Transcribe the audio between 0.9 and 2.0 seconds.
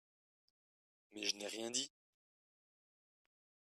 Mais je n’ai rien dit